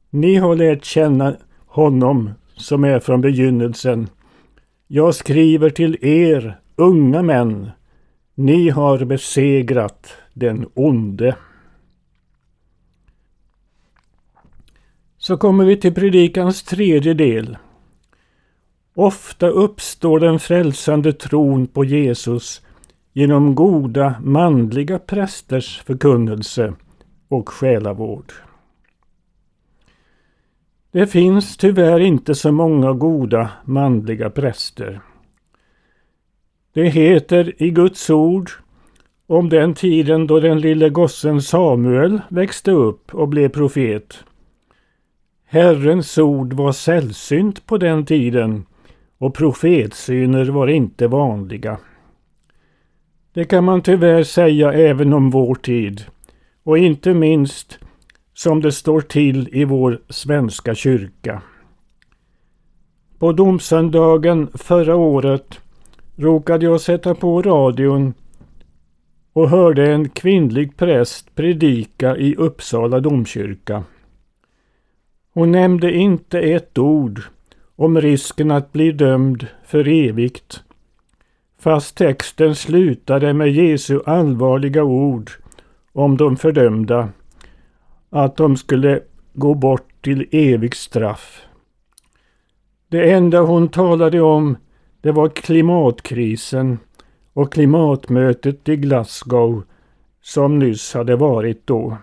Ni 0.09 0.35
har 0.35 0.55
lärt 0.55 0.85
känna 0.85 1.35
honom 1.65 2.31
som 2.55 2.83
är 2.83 2.99
från 2.99 3.21
begynnelsen. 3.21 4.09
Jag 4.87 5.15
skriver 5.15 5.69
till 5.69 5.97
er, 6.01 6.59
unga 6.75 7.21
män. 7.21 7.69
Ni 8.35 8.69
har 8.69 9.05
besegrat 9.05 10.13
den 10.33 10.65
onde. 10.73 11.35
Så 15.17 15.37
kommer 15.37 15.65
vi 15.65 15.77
till 15.77 15.93
predikans 15.93 16.63
tredje 16.63 17.13
del. 17.13 17.57
Ofta 18.97 19.47
uppstår 19.47 20.19
den 20.19 20.39
frälsande 20.39 21.13
tron 21.13 21.67
på 21.67 21.85
Jesus 21.85 22.61
genom 23.13 23.55
goda 23.55 24.15
manliga 24.21 24.99
prästers 24.99 25.81
förkunnelse 25.85 26.73
och 27.27 27.49
själavård. 27.49 28.33
Det 30.91 31.07
finns 31.07 31.57
tyvärr 31.57 31.99
inte 31.99 32.35
så 32.35 32.51
många 32.51 32.93
goda 32.93 33.49
manliga 33.63 34.29
präster. 34.29 35.01
Det 36.73 36.89
heter 36.89 37.63
i 37.63 37.69
Guds 37.69 38.09
ord 38.09 38.51
om 39.27 39.49
den 39.49 39.73
tiden 39.73 40.27
då 40.27 40.39
den 40.39 40.59
lille 40.59 40.89
gossen 40.89 41.41
Samuel 41.41 42.21
växte 42.29 42.71
upp 42.71 43.15
och 43.15 43.27
blev 43.27 43.49
profet. 43.49 44.23
Herrens 45.45 46.17
ord 46.17 46.53
var 46.53 46.71
sällsynt 46.71 47.65
på 47.65 47.77
den 47.77 48.05
tiden 48.05 48.65
och 49.25 49.33
profetsyner 49.33 50.45
var 50.45 50.67
inte 50.67 51.07
vanliga. 51.07 51.77
Det 53.33 53.45
kan 53.45 53.63
man 53.63 53.81
tyvärr 53.81 54.23
säga 54.23 54.73
även 54.73 55.13
om 55.13 55.29
vår 55.29 55.55
tid 55.55 56.05
och 56.63 56.77
inte 56.77 57.13
minst 57.13 57.79
som 58.33 58.61
det 58.61 58.71
står 58.71 59.01
till 59.01 59.49
i 59.51 59.63
vår 59.63 60.01
svenska 60.09 60.75
kyrka. 60.75 61.41
På 63.19 63.31
domsöndagen 63.31 64.47
förra 64.53 64.95
året 64.95 65.59
råkade 66.15 66.65
jag 66.65 66.81
sätta 66.81 67.15
på 67.15 67.41
radion 67.41 68.13
och 69.33 69.49
hörde 69.49 69.93
en 69.93 70.09
kvinnlig 70.09 70.77
präst 70.77 71.35
predika 71.35 72.17
i 72.17 72.35
Uppsala 72.35 72.99
domkyrka. 72.99 73.83
Hon 75.33 75.51
nämnde 75.51 75.91
inte 75.91 76.39
ett 76.39 76.77
ord 76.77 77.21
om 77.75 78.01
risken 78.01 78.51
att 78.51 78.71
bli 78.71 78.91
dömd 78.91 79.47
för 79.65 79.87
evigt. 79.87 80.63
Fast 81.59 81.97
texten 81.97 82.55
slutade 82.55 83.33
med 83.33 83.51
Jesu 83.51 83.99
allvarliga 84.05 84.83
ord 84.83 85.31
om 85.93 86.17
de 86.17 86.37
fördömda, 86.37 87.09
att 88.09 88.37
de 88.37 88.57
skulle 88.57 89.01
gå 89.33 89.53
bort 89.53 89.89
till 90.01 90.27
evigt 90.31 90.77
straff. 90.77 91.41
Det 92.87 93.11
enda 93.11 93.41
hon 93.41 93.69
talade 93.69 94.21
om 94.21 94.57
det 95.01 95.11
var 95.11 95.29
klimatkrisen 95.29 96.79
och 97.33 97.53
klimatmötet 97.53 98.69
i 98.69 98.75
Glasgow 98.75 99.63
som 100.21 100.59
nyss 100.59 100.93
hade 100.93 101.15
varit 101.15 101.67
då. 101.67 101.97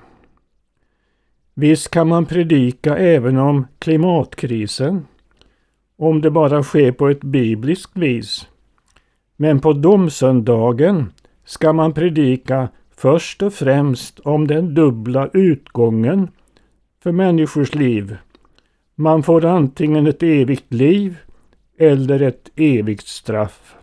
Visst 1.54 1.90
kan 1.90 2.08
man 2.08 2.26
predika 2.26 2.96
även 2.96 3.38
om 3.38 3.66
klimatkrisen, 3.78 5.06
om 6.02 6.20
det 6.20 6.30
bara 6.30 6.62
sker 6.62 6.92
på 6.92 7.08
ett 7.08 7.24
bibliskt 7.24 7.96
vis. 7.96 8.48
Men 9.36 9.60
på 9.60 9.72
domsöndagen 9.72 11.12
ska 11.44 11.72
man 11.72 11.92
predika 11.92 12.68
först 12.96 13.42
och 13.42 13.54
främst 13.54 14.20
om 14.20 14.46
den 14.46 14.74
dubbla 14.74 15.30
utgången 15.32 16.28
för 17.02 17.12
människors 17.12 17.74
liv. 17.74 18.16
Man 18.94 19.22
får 19.22 19.44
antingen 19.44 20.06
ett 20.06 20.22
evigt 20.22 20.74
liv 20.74 21.18
eller 21.78 22.22
ett 22.22 22.50
evigt 22.56 23.06
straff. 23.06 23.74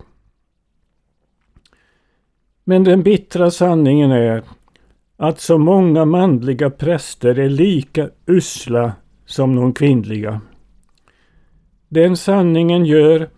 Men 2.63 2.83
den 2.83 3.03
bittra 3.03 3.51
sanningen 3.51 4.11
är 4.11 4.43
att 5.17 5.39
så 5.39 5.57
många 5.57 6.05
manliga 6.05 6.69
präster 6.69 7.39
är 7.39 7.49
lika 7.49 8.09
usla 8.25 8.93
som 9.25 9.55
de 9.55 9.73
kvinnliga. 9.73 10.41
Den 11.89 12.17
sanningen 12.17 12.85
gör 12.85 13.29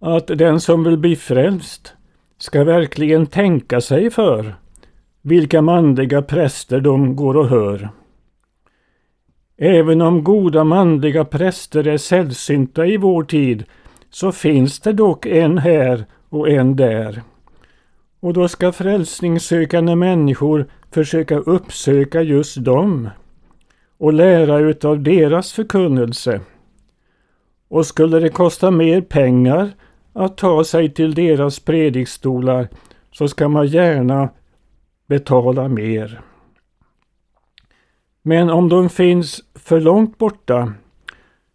att 0.00 0.26
den 0.26 0.60
som 0.60 0.84
vill 0.84 0.98
bli 0.98 1.16
frälst 1.16 1.94
ska 2.38 2.64
verkligen 2.64 3.26
tänka 3.26 3.80
sig 3.80 4.10
för 4.10 4.54
vilka 5.22 5.62
manliga 5.62 6.22
präster 6.22 6.80
de 6.80 7.16
går 7.16 7.36
och 7.36 7.48
hör. 7.48 7.88
Även 9.56 10.00
om 10.00 10.24
goda 10.24 10.64
manliga 10.64 11.24
präster 11.24 11.86
är 11.86 11.96
sällsynta 11.96 12.86
i 12.86 12.96
vår 12.96 13.22
tid 13.22 13.64
så 14.10 14.32
finns 14.32 14.80
det 14.80 14.92
dock 14.92 15.26
en 15.26 15.58
här 15.58 16.04
och 16.28 16.48
en 16.48 16.76
där. 16.76 17.22
Och 18.20 18.32
då 18.32 18.48
ska 18.48 18.72
frälsningssökande 18.72 19.94
människor 19.94 20.66
försöka 20.90 21.36
uppsöka 21.36 22.22
just 22.22 22.64
dem 22.64 23.10
och 23.98 24.12
lära 24.12 24.58
utav 24.58 25.02
deras 25.02 25.52
förkunnelse. 25.52 26.40
Och 27.68 27.86
skulle 27.86 28.20
det 28.20 28.28
kosta 28.28 28.70
mer 28.70 29.00
pengar 29.00 29.72
att 30.12 30.36
ta 30.36 30.64
sig 30.64 30.94
till 30.94 31.14
deras 31.14 31.60
predikstolar 31.60 32.68
så 33.10 33.28
ska 33.28 33.48
man 33.48 33.66
gärna 33.66 34.28
betala 35.06 35.68
mer. 35.68 36.20
Men 38.22 38.50
om 38.50 38.68
de 38.68 38.88
finns 38.88 39.40
för 39.54 39.80
långt 39.80 40.18
borta 40.18 40.72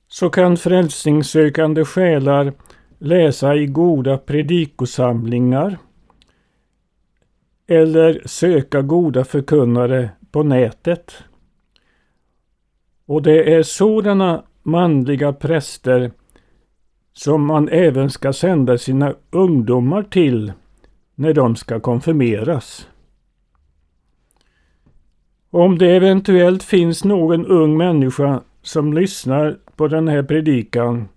så 0.08 0.30
kan 0.30 0.58
frälsningssökande 0.58 1.86
själar 1.86 2.54
läsa 2.97 3.56
i 3.56 3.65
goda 3.65 4.17
predikosamlingar 4.17 5.78
eller 7.67 8.21
söka 8.26 8.82
goda 8.82 9.23
förkunnare 9.23 10.10
på 10.32 10.43
nätet. 10.43 11.13
Och 13.06 13.21
det 13.21 13.54
är 13.54 13.63
sådana 13.63 14.43
manliga 14.63 15.34
präster 15.34 16.12
som 17.13 17.45
man 17.45 17.69
även 17.69 18.10
ska 18.10 18.34
sända 18.34 18.78
sina 18.78 19.15
ungdomar 19.32 20.04
till 20.04 20.54
när 21.15 21.34
de 21.34 21.56
ska 21.56 21.80
konfirmeras. 21.80 22.88
Om 25.49 25.78
det 25.78 25.95
eventuellt 25.95 26.63
finns 26.63 27.04
någon 27.04 27.45
ung 27.45 27.78
människa 27.78 28.41
som 28.62 28.93
lyssnar 28.93 29.58
på 29.76 29.88
den 29.88 30.08
här 30.08 30.23
predikan 30.23 31.08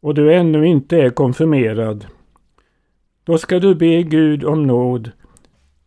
och 0.00 0.14
du 0.14 0.34
ännu 0.34 0.66
inte 0.66 0.96
är 0.96 1.10
konfirmerad, 1.10 2.06
då 3.24 3.38
ska 3.38 3.58
du 3.58 3.74
be 3.74 4.02
Gud 4.02 4.44
om 4.44 4.66
nåd 4.66 5.10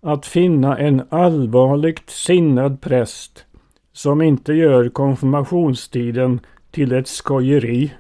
att 0.01 0.25
finna 0.25 0.77
en 0.77 1.01
allvarligt 1.09 2.09
sinnad 2.09 2.81
präst 2.81 3.45
som 3.93 4.21
inte 4.21 4.53
gör 4.53 4.89
konfirmationstiden 4.89 6.39
till 6.73 6.91
ett 6.91 7.07
skojeri. 7.07 7.93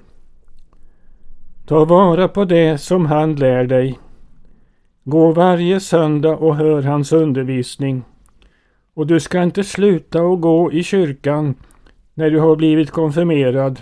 Ta 1.65 1.85
vara 1.85 2.27
på 2.27 2.45
det 2.45 2.77
som 2.77 3.05
han 3.05 3.35
lär 3.35 3.63
dig. 3.63 3.99
Gå 5.03 5.31
varje 5.31 5.79
söndag 5.79 6.35
och 6.37 6.55
hör 6.55 6.81
hans 6.81 7.13
undervisning. 7.13 8.03
Och 8.93 9.07
du 9.07 9.19
ska 9.19 9.43
inte 9.43 9.63
sluta 9.63 10.21
att 10.21 10.41
gå 10.41 10.71
i 10.71 10.83
kyrkan 10.83 11.55
när 12.13 12.29
du 12.29 12.39
har 12.39 12.55
blivit 12.55 12.91
konfirmerad. 12.91 13.81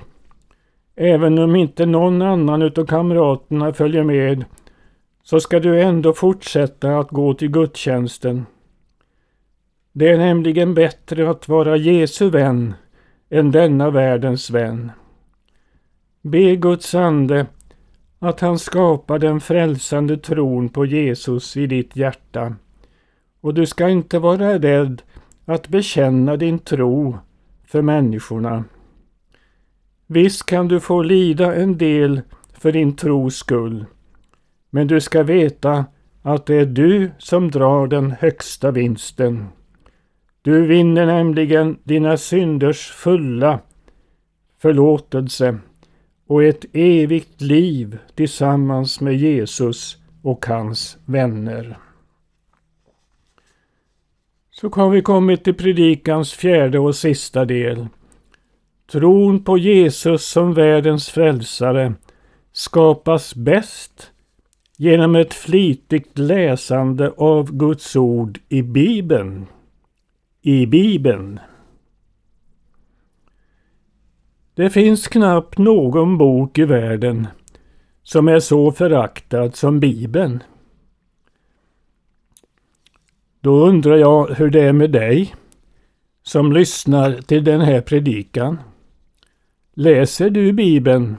Även 0.95 1.39
om 1.39 1.56
inte 1.56 1.86
någon 1.86 2.21
annan 2.21 2.62
utav 2.62 2.86
kamraterna 2.86 3.73
följer 3.73 4.04
med 4.04 4.45
så 5.23 5.39
ska 5.39 5.60
du 5.60 5.82
ändå 5.82 6.13
fortsätta 6.13 6.99
att 6.99 7.10
gå 7.10 7.34
till 7.34 7.51
gudstjänsten. 7.51 8.45
Det 9.93 10.10
är 10.10 10.17
nämligen 10.17 10.73
bättre 10.73 11.30
att 11.30 11.47
vara 11.47 11.77
Jesu 11.77 12.30
vän 12.30 12.73
än 13.32 13.52
denna 13.52 13.89
världens 13.89 14.50
vän. 14.50 14.91
Be 16.22 16.56
Guds 16.56 16.96
ande 16.96 17.46
att 18.20 18.39
han 18.39 18.60
skapar 18.60 19.20
den 19.20 19.41
frälsande 19.41 20.17
tron 20.17 20.70
på 20.70 20.86
Jesus 20.86 21.58
i 21.58 21.67
ditt 21.67 21.96
hjärta. 21.96 22.56
Och 23.41 23.54
du 23.54 23.65
ska 23.65 23.89
inte 23.89 24.20
vara 24.20 24.60
rädd 24.60 25.02
att 25.46 25.67
bekänna 25.67 26.38
din 26.38 26.60
tro 26.60 27.17
för 27.65 27.82
människorna. 27.82 28.63
Visst 30.08 30.46
kan 30.46 30.67
du 30.67 30.80
få 30.80 31.02
lida 31.02 31.56
en 31.56 31.78
del 31.78 32.22
för 32.54 32.72
din 32.72 32.96
tros 32.96 33.36
skull. 33.36 33.86
Men 34.70 34.88
du 34.88 35.02
ska 35.02 35.24
veta 35.24 35.86
att 36.22 36.46
det 36.46 36.56
är 36.56 36.65
du 36.65 37.12
som 37.17 37.52
drar 37.52 37.88
den 37.88 38.12
högsta 38.12 38.72
vinsten. 38.72 39.48
Du 40.43 40.67
vinner 40.67 41.06
nämligen 41.06 41.77
dina 41.84 42.17
synders 42.17 42.91
fulla 42.91 43.60
förlåtelse 44.62 45.58
och 46.27 46.43
ett 46.43 46.65
evigt 46.73 47.41
liv 47.41 47.97
tillsammans 48.15 49.01
med 49.01 49.17
Jesus 49.17 49.97
och 50.21 50.45
hans 50.45 50.97
vänner. 51.06 51.77
Så 54.51 54.69
har 54.69 54.89
vi 54.89 55.01
kommit 55.01 55.43
till 55.43 55.54
predikans 55.54 56.34
fjärde 56.34 56.80
och 56.80 56.95
sista 56.95 57.45
del. 57.45 57.88
Tron 58.91 59.43
på 59.43 59.58
Jesus 59.58 60.25
som 60.25 60.54
världens 60.54 61.10
frälsare 61.10 61.93
skapas 62.51 63.36
bäst 63.36 64.12
genom 64.77 65.15
ett 65.15 65.34
flitigt 65.34 66.17
läsande 66.17 67.13
av 67.17 67.51
Guds 67.58 67.95
ord 67.95 68.39
i 68.49 68.62
Bibeln. 68.62 69.47
I 70.43 70.65
Bibeln. 70.65 71.39
Det 74.54 74.69
finns 74.69 75.08
knappt 75.08 75.58
någon 75.58 76.17
bok 76.17 76.58
i 76.58 76.65
världen 76.65 77.27
som 78.04 78.27
är 78.27 78.39
så 78.39 78.71
föraktad 78.71 79.51
som 79.51 79.80
Bibeln. 79.80 80.43
Då 83.41 83.67
undrar 83.67 83.97
jag 83.97 84.27
hur 84.27 84.49
det 84.49 84.62
är 84.62 84.73
med 84.73 84.91
dig 84.91 85.36
som 86.23 86.51
lyssnar 86.51 87.21
till 87.21 87.43
den 87.43 87.62
här 87.62 87.82
predikan. 87.82 88.60
Läser 89.73 90.30
du 90.30 90.54
Bibeln? 90.54 91.17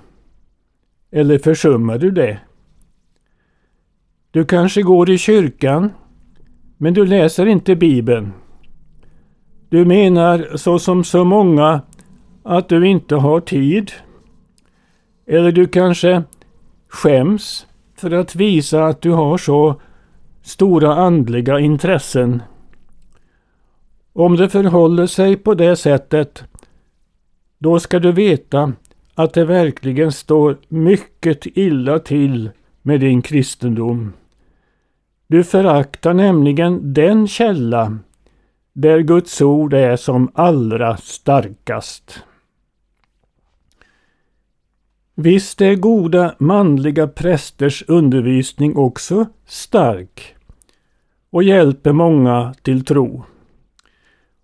Eller 1.10 1.38
försummar 1.38 1.98
du 1.98 2.10
det? 2.10 2.40
Du 4.30 4.44
kanske 4.44 4.82
går 4.82 5.10
i 5.10 5.18
kyrkan, 5.18 5.92
men 6.76 6.94
du 6.94 7.06
läser 7.06 7.46
inte 7.46 7.76
Bibeln. 7.76 8.32
Du 9.72 9.84
menar 9.84 10.56
så 10.56 10.78
som 10.78 11.04
så 11.04 11.24
många 11.24 11.80
att 12.42 12.68
du 12.68 12.88
inte 12.88 13.14
har 13.14 13.40
tid. 13.40 13.92
Eller 15.26 15.52
du 15.52 15.66
kanske 15.66 16.22
skäms 16.88 17.66
för 17.96 18.10
att 18.10 18.34
visa 18.34 18.84
att 18.84 19.00
du 19.00 19.10
har 19.10 19.38
så 19.38 19.80
stora 20.42 20.94
andliga 20.94 21.58
intressen. 21.60 22.42
Om 24.12 24.36
det 24.36 24.48
förhåller 24.48 25.06
sig 25.06 25.36
på 25.36 25.54
det 25.54 25.76
sättet, 25.76 26.44
då 27.58 27.80
ska 27.80 27.98
du 27.98 28.12
veta 28.12 28.72
att 29.14 29.34
det 29.34 29.44
verkligen 29.44 30.12
står 30.12 30.56
mycket 30.68 31.46
illa 31.46 31.98
till 31.98 32.50
med 32.82 33.00
din 33.00 33.22
kristendom. 33.22 34.12
Du 35.26 35.44
föraktar 35.44 36.14
nämligen 36.14 36.94
den 36.94 37.28
källa 37.28 37.98
där 38.72 39.00
Guds 39.00 39.40
ord 39.40 39.74
är 39.74 39.96
som 39.96 40.30
allra 40.34 40.96
starkast. 40.96 42.22
Visst 45.14 45.60
är 45.60 45.74
goda 45.74 46.34
manliga 46.38 47.08
prästers 47.08 47.84
undervisning 47.88 48.76
också 48.76 49.26
stark 49.46 50.34
och 51.30 51.42
hjälper 51.42 51.92
många 51.92 52.54
till 52.62 52.84
tro. 52.84 53.24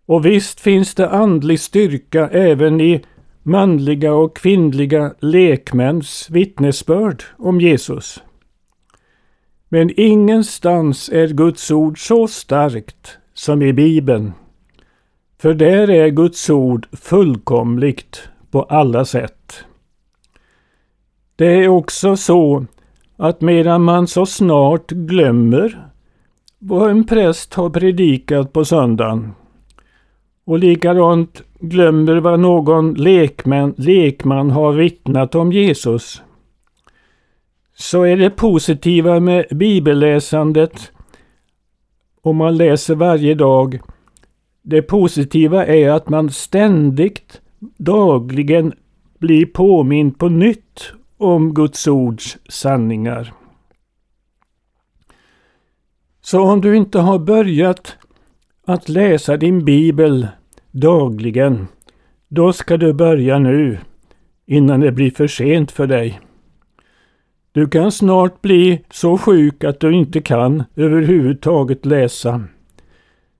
Och 0.06 0.26
visst 0.26 0.60
finns 0.60 0.94
det 0.94 1.10
andlig 1.10 1.60
styrka 1.60 2.28
även 2.28 2.80
i 2.80 3.04
manliga 3.42 4.14
och 4.14 4.36
kvinnliga 4.36 5.14
lekmäns 5.18 6.30
vittnesbörd 6.30 7.22
om 7.36 7.60
Jesus. 7.60 8.22
Men 9.68 10.00
ingenstans 10.00 11.08
är 11.08 11.28
Guds 11.28 11.70
ord 11.70 12.06
så 12.06 12.28
starkt 12.28 13.18
som 13.38 13.62
i 13.62 13.72
Bibeln. 13.72 14.32
För 15.38 15.54
där 15.54 15.90
är 15.90 16.08
Guds 16.08 16.50
ord 16.50 16.86
fullkomligt 16.92 18.28
på 18.50 18.62
alla 18.62 19.04
sätt. 19.04 19.64
Det 21.36 21.64
är 21.64 21.68
också 21.68 22.16
så 22.16 22.66
att 23.16 23.40
medan 23.40 23.82
man 23.82 24.06
så 24.06 24.26
snart 24.26 24.90
glömmer 24.90 25.88
vad 26.58 26.90
en 26.90 27.04
präst 27.04 27.54
har 27.54 27.70
predikat 27.70 28.52
på 28.52 28.64
söndagen 28.64 29.32
och 30.44 30.58
likadant 30.58 31.42
glömmer 31.60 32.16
vad 32.16 32.40
någon 32.40 32.94
lekman, 32.94 33.74
lekman 33.76 34.50
har 34.50 34.72
vittnat 34.72 35.34
om 35.34 35.52
Jesus 35.52 36.22
så 37.76 38.02
är 38.02 38.16
det 38.16 38.30
positiva 38.30 39.20
med 39.20 39.46
bibelläsandet 39.50 40.92
om 42.28 42.36
man 42.36 42.56
läser 42.56 42.94
varje 42.94 43.34
dag. 43.34 43.80
Det 44.62 44.82
positiva 44.82 45.66
är 45.66 45.90
att 45.90 46.08
man 46.08 46.30
ständigt, 46.30 47.40
dagligen 47.76 48.72
blir 49.18 49.46
påmind 49.46 50.18
på 50.18 50.28
nytt 50.28 50.92
om 51.16 51.54
Guds 51.54 51.86
ords 51.86 52.38
sanningar. 52.48 53.32
Så 56.20 56.40
om 56.42 56.60
du 56.60 56.76
inte 56.76 56.98
har 56.98 57.18
börjat 57.18 57.96
att 58.66 58.88
läsa 58.88 59.36
din 59.36 59.64
bibel 59.64 60.28
dagligen, 60.70 61.66
då 62.28 62.52
ska 62.52 62.76
du 62.76 62.92
börja 62.92 63.38
nu 63.38 63.78
innan 64.46 64.80
det 64.80 64.92
blir 64.92 65.10
för 65.10 65.26
sent 65.26 65.70
för 65.70 65.86
dig. 65.86 66.20
Du 67.52 67.68
kan 67.68 67.92
snart 67.92 68.42
bli 68.42 68.84
så 68.90 69.18
sjuk 69.18 69.64
att 69.64 69.80
du 69.80 69.94
inte 69.94 70.20
kan 70.20 70.64
överhuvudtaget 70.76 71.86
läsa. 71.86 72.44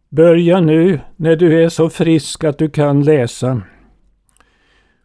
Börja 0.09 0.61
nu 0.61 1.01
när 1.17 1.37
du 1.37 1.65
är 1.65 1.69
så 1.69 1.91
frisk 1.91 2.45
att 2.45 2.59
du 2.59 2.71
kan 2.71 3.03
läsa. 3.03 3.63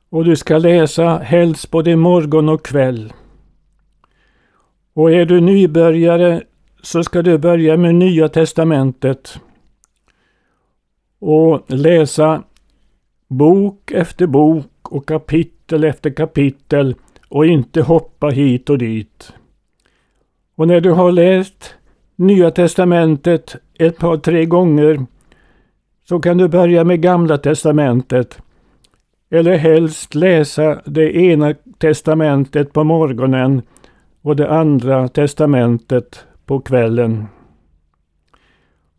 Och 0.09 0.25
du 0.25 0.35
ska 0.35 0.57
läsa 0.57 1.17
helst 1.17 1.71
både 1.71 1.95
morgon 1.95 2.49
och 2.49 2.65
kväll. 2.65 3.13
Och 4.93 5.11
är 5.11 5.25
du 5.25 5.41
nybörjare 5.41 6.41
så 6.81 7.03
ska 7.03 7.21
du 7.21 7.37
börja 7.37 7.77
med 7.77 7.95
Nya 7.95 8.29
Testamentet 8.29 9.39
och 11.19 11.61
läsa 11.67 12.43
bok 13.27 13.91
efter 13.91 14.27
bok 14.27 14.91
och 14.91 15.07
kapitel 15.07 15.83
efter 15.83 16.09
kapitel 16.09 16.95
och 17.33 17.45
inte 17.45 17.81
hoppa 17.81 18.27
hit 18.27 18.69
och 18.69 18.77
dit. 18.77 19.33
Och 20.55 20.67
när 20.67 20.81
du 20.81 20.91
har 20.91 21.11
läst 21.11 21.75
Nya 22.15 22.51
Testamentet 22.51 23.55
ett 23.79 23.97
par, 23.97 24.17
tre 24.17 24.45
gånger 24.45 25.05
så 26.09 26.19
kan 26.19 26.37
du 26.37 26.47
börja 26.47 26.83
med 26.83 27.01
Gamla 27.01 27.37
Testamentet. 27.37 28.41
Eller 29.29 29.57
helst 29.57 30.15
läsa 30.15 30.81
det 30.85 31.15
ena 31.15 31.53
testamentet 31.77 32.73
på 32.73 32.83
morgonen 32.83 33.61
och 34.21 34.35
det 34.35 34.51
andra 34.51 35.07
testamentet 35.07 36.25
på 36.45 36.59
kvällen. 36.59 37.25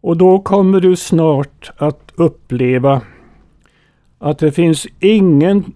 Och 0.01 0.17
då 0.17 0.39
kommer 0.39 0.81
du 0.81 0.97
snart 0.97 1.71
att 1.77 2.13
uppleva 2.15 3.01
att 4.19 4.39
det 4.39 4.53
finns 4.53 4.87
ingen, 5.01 5.73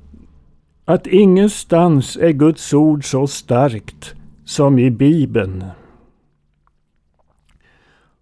att 0.88 1.07
ingenstans 1.07 2.16
är 2.16 2.31
Guds 2.31 2.74
ord 2.74 3.05
så 3.05 3.27
starkt 3.27 4.14
som 4.44 4.79
i 4.79 4.90
Bibeln. 4.90 5.64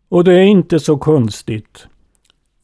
Och 0.08 0.24
det 0.24 0.32
är 0.32 0.44
inte 0.44 0.80
så 0.80 0.98
konstigt. 0.98 1.86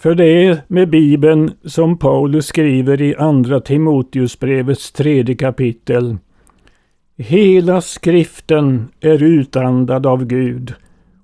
För 0.01 0.15
det 0.15 0.25
är 0.25 0.63
med 0.69 0.91
Bibeln 0.91 1.51
som 1.65 1.99
Paulus 1.99 2.47
skriver 2.47 3.03
i 3.03 3.17
Andra 3.17 3.61
Timoteusbrevets 3.61 4.93
tredje 4.93 5.35
kapitel. 5.35 6.17
Hela 7.17 7.81
skriften 7.81 8.89
är 9.01 9.23
utandad 9.23 10.07
av 10.07 10.25
Gud 10.25 10.75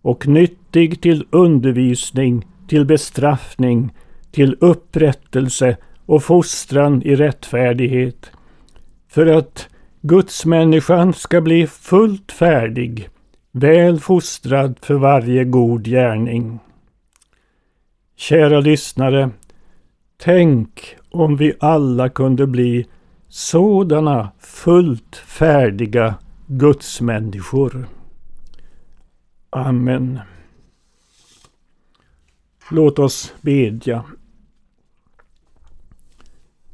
och 0.03 0.29
nyttig 0.29 1.01
till 1.01 1.27
undervisning, 1.31 2.47
till 2.69 2.85
bestraffning, 2.85 3.93
till 4.31 4.57
upprättelse 4.61 5.77
och 6.07 6.23
fostran 6.23 7.03
i 7.03 7.17
rättfärdighet. 7.17 8.31
För 9.09 9.27
att 9.27 9.69
Gudsmänniskan 10.01 11.15
ska 11.15 11.41
bli 11.41 11.67
fullt 11.67 12.33
färdig, 12.33 13.09
väl 13.53 14.01
fostrad 14.01 14.79
för 14.83 14.95
varje 14.95 15.45
god 15.45 15.85
gärning. 15.85 16.59
Kära 18.17 18.61
lyssnare, 18.61 19.31
tänk 20.17 20.97
om 21.11 21.37
vi 21.37 21.55
alla 21.61 22.09
kunde 22.09 22.47
bli 22.47 22.87
sådana 23.29 24.31
fullt 24.39 25.17
färdiga 25.17 26.15
gudsmänniskor. 26.47 27.89
Amen. 29.51 30.21
Låt 32.71 32.99
oss 32.99 33.35
bedja. 33.41 34.05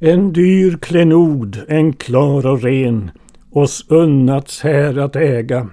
En 0.06 0.32
dyr 0.32 0.76
klenod, 0.76 1.62
en 1.68 1.92
klar 1.92 2.46
och 2.46 2.62
ren, 2.62 3.10
oss 3.50 3.86
unnats 3.88 4.60
här 4.60 4.98
att 4.98 5.16
äga. 5.16 5.70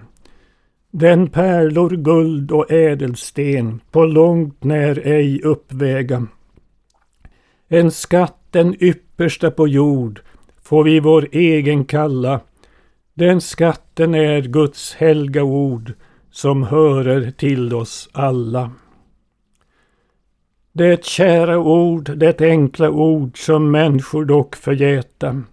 Den 0.91 1.27
pärlor, 1.27 1.89
guld 1.89 2.51
och 2.51 2.71
ädelsten 2.71 3.81
på 3.91 4.05
långt 4.05 4.63
när 4.63 5.07
ej 5.07 5.41
uppväga. 5.41 6.27
En 7.67 7.91
skatt 7.91 8.37
den 8.51 8.83
yppersta 8.83 9.51
på 9.51 9.67
jord 9.67 10.21
får 10.61 10.83
vi 10.83 10.99
vår 10.99 11.27
egen 11.31 11.85
kalla. 11.85 12.39
Den 13.13 13.41
skatten 13.41 14.15
är 14.15 14.41
Guds 14.41 14.93
helga 14.93 15.43
ord 15.43 15.93
som 16.31 16.63
hörer 16.63 17.31
till 17.31 17.73
oss 17.73 18.09
alla. 18.11 18.71
Det 20.73 21.05
kära 21.05 21.59
ord, 21.59 22.17
det 22.17 22.41
enkla 22.41 22.89
ord 22.89 23.45
som 23.45 23.71
människor 23.71 24.25
dock 24.25 24.55
förgäta. 24.55 25.43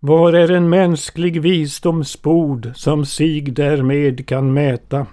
Var 0.00 0.32
är 0.32 0.50
en 0.50 0.68
mänsklig 0.68 1.40
visdomsbord 1.40 2.72
som 2.74 3.06
sig 3.06 3.40
därmed 3.40 4.26
kan 4.26 4.52
mäta? 4.52 5.06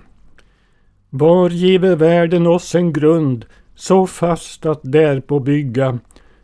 Var 1.10 1.50
giver 1.50 1.96
världen 1.96 2.48
oss 2.48 2.76
en 2.76 2.94
grund 2.94 3.46
så 3.76 4.08
fast 4.08 4.66
att 4.66 4.80
därpå 4.84 5.40
bygga 5.40 6.00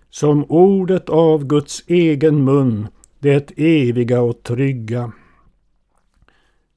som 0.09 0.45
ordet 0.49 1.09
av 1.09 1.45
Guds 1.47 1.83
egen 1.87 2.43
mun, 2.43 2.87
det 3.19 3.51
eviga 3.57 4.21
och 4.21 4.43
trygga. 4.43 5.11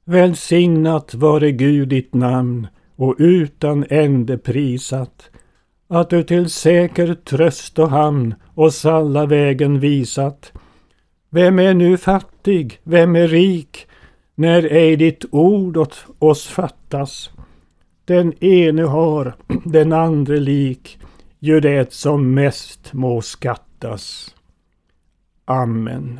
Välsignat 0.05 1.13
vare 1.13 1.51
Gud 1.51 1.87
ditt 1.87 2.13
namn 2.13 2.67
och 2.95 3.15
utan 3.17 3.85
ände 3.89 4.37
prisat 4.37 5.30
att 5.91 6.09
du 6.09 6.23
till 6.23 6.49
säker 6.49 7.13
tröst 7.13 7.79
och 7.79 7.89
hamn 7.89 8.35
oss 8.55 8.85
alla 8.85 9.25
vägen 9.25 9.79
visat. 9.79 10.51
Vem 11.29 11.59
är 11.59 11.73
nu 11.73 11.97
fattig, 11.97 12.79
vem 12.83 13.15
är 13.15 13.27
rik, 13.27 13.87
när 14.35 14.63
ej 14.63 14.95
ditt 14.95 15.25
ord 15.31 15.77
åt 15.77 16.05
oss 16.19 16.47
fattas? 16.47 17.29
Den 18.05 18.43
ene 18.43 18.83
har, 18.83 19.35
den 19.65 19.93
andre 19.93 20.39
lik, 20.39 20.99
ju 21.39 21.59
det 21.59 21.93
som 21.93 22.33
mest 22.33 22.93
må 22.93 23.21
skattas. 23.21 24.35
Amen. 25.45 26.19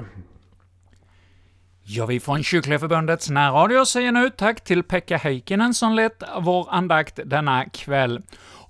Ja, 1.84 2.06
vi 2.06 2.20
från 2.20 2.44
Kyrkliga 2.44 2.80
Förbundets 2.80 3.30
närradio 3.30 3.86
säger 3.86 4.12
nu 4.12 4.30
tack 4.30 4.64
till 4.64 4.84
Pekka 4.84 5.18
Heikkinen 5.18 5.74
som 5.74 5.94
lett 5.94 6.24
vår 6.42 6.68
andakt 6.70 7.20
denna 7.26 7.66
kväll. 7.66 8.22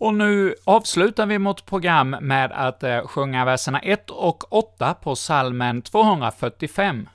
Och 0.01 0.13
nu 0.13 0.55
avslutar 0.63 1.25
vi 1.25 1.37
vårt 1.37 1.65
program 1.65 2.09
med 2.09 2.51
att 2.51 2.83
eh, 2.83 3.07
sjunga 3.07 3.45
verserna 3.45 3.79
1 3.79 4.09
och 4.09 4.53
8 4.53 4.93
på 4.93 5.15
salmen 5.15 5.81
245. 5.81 7.09